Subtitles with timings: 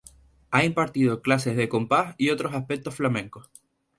[0.49, 3.51] Ha impartido clases de compás y otros aspectos flamencos.